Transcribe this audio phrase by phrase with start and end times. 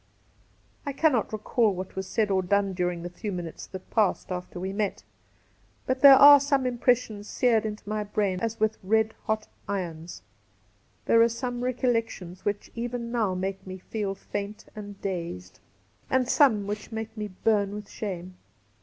[0.83, 4.59] I cannot recall what was said or done during the few minutes that passed after
[4.59, 5.03] we met,
[5.85, 10.23] but there are some impressions seared into my brain as with red hot irons;
[11.05, 15.59] there are some recollections which even now make me feel faint and dazed,
[16.09, 18.37] 1 34 Cassidy and some which make me burn with shame.